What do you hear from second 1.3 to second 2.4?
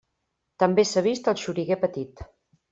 el xoriguer petit.